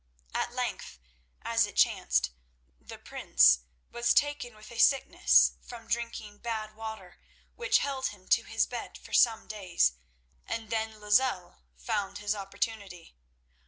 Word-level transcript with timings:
At 0.33 0.51
length, 0.51 0.97
as 1.43 1.67
it 1.67 1.75
chanced, 1.75 2.31
the 2.79 2.97
prince 2.97 3.59
was 3.91 4.15
taken 4.15 4.55
with 4.55 4.71
a 4.71 4.79
sickness 4.79 5.51
from 5.61 5.85
drinking 5.85 6.39
bad 6.39 6.75
water 6.75 7.19
which 7.55 7.77
held 7.77 8.07
him 8.07 8.27
to 8.29 8.41
his 8.45 8.65
bed 8.65 8.97
for 8.97 9.13
some 9.13 9.47
days, 9.47 9.93
and 10.47 10.71
then 10.71 10.99
Lozelle 10.99 11.61
found 11.77 12.17
his 12.17 12.33
opportunity. 12.33 13.15